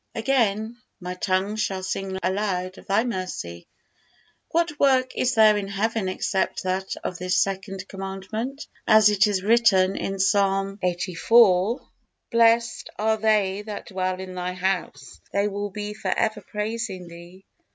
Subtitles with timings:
[0.15, 3.67] Again: "My tongue shall sing aloud of Thy mercy."
[4.49, 8.65] What work is there in heaven except that of this Second Commandment?
[8.87, 11.85] As it is written in Psalm lxxxiv:
[12.31, 17.45] "Blessed are they that dwell in Thy house: they will be for ever praising Thee."